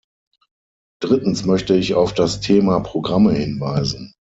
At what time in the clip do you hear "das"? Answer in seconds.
2.15-2.39